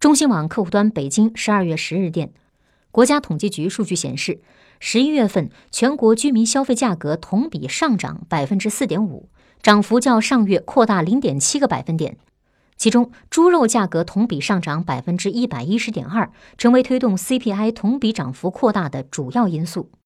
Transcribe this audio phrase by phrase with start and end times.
[0.00, 2.30] 中新网客户端北京十二月十日电。
[2.92, 4.40] 国家统计局数据显示
[4.78, 9.28] 十一月份全国居民消费价格同比上涨百分之四点五
[9.60, 12.16] 涨幅较上月扩大零点七个百分点。
[12.76, 19.90] 其中猪肉价格同比上涨百分之一百一十点二成为推动 cpi 同比涨幅扩大的主要因素。